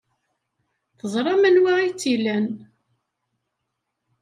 [0.99, 2.47] Teẓram anwa ay tt-ilan.